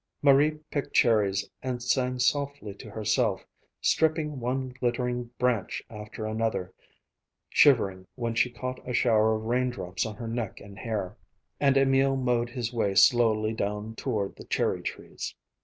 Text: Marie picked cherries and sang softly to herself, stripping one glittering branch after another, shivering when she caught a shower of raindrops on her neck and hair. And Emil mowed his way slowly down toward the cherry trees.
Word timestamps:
Marie 0.23 0.57
picked 0.71 0.95
cherries 0.95 1.47
and 1.61 1.83
sang 1.83 2.17
softly 2.17 2.73
to 2.73 2.89
herself, 2.89 3.45
stripping 3.81 4.39
one 4.39 4.69
glittering 4.69 5.25
branch 5.37 5.83
after 5.91 6.25
another, 6.25 6.73
shivering 7.49 8.07
when 8.15 8.33
she 8.33 8.49
caught 8.49 8.79
a 8.89 8.93
shower 8.93 9.35
of 9.35 9.43
raindrops 9.43 10.03
on 10.03 10.15
her 10.15 10.27
neck 10.27 10.59
and 10.59 10.79
hair. 10.79 11.17
And 11.59 11.77
Emil 11.77 12.15
mowed 12.15 12.49
his 12.49 12.73
way 12.73 12.95
slowly 12.95 13.53
down 13.53 13.93
toward 13.95 14.37
the 14.37 14.45
cherry 14.45 14.81
trees. 14.81 15.35